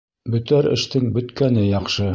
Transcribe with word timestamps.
Бөтәр 0.35 0.69
эштең 0.77 1.07
бөткәне 1.19 1.69
яҡшы. 1.71 2.09